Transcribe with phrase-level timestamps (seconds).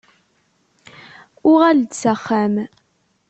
[1.49, 2.55] Uɣal-d s axxam.